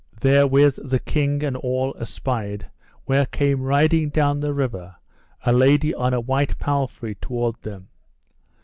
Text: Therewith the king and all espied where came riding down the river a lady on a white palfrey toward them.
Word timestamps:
Therewith 0.19 0.79
the 0.89 0.97
king 0.97 1.43
and 1.43 1.55
all 1.55 1.95
espied 1.99 2.65
where 3.05 3.27
came 3.27 3.61
riding 3.61 4.09
down 4.09 4.39
the 4.39 4.51
river 4.51 4.95
a 5.45 5.53
lady 5.53 5.93
on 5.93 6.11
a 6.11 6.19
white 6.19 6.57
palfrey 6.57 7.13
toward 7.13 7.61
them. 7.61 7.87